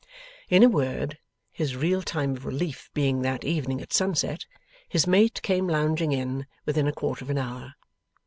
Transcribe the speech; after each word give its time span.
In 0.49 0.63
a 0.63 0.67
word, 0.67 1.19
his 1.51 1.75
real 1.77 2.01
time 2.01 2.31
of 2.35 2.43
relief 2.43 2.89
being 2.95 3.21
that 3.21 3.43
evening 3.43 3.81
at 3.81 3.93
sunset, 3.93 4.47
his 4.89 5.05
mate 5.05 5.39
came 5.43 5.67
lounging 5.67 6.11
in, 6.11 6.47
within 6.65 6.87
a 6.87 6.91
quarter 6.91 7.23
of 7.23 7.29
an 7.29 7.37
hour. 7.37 7.75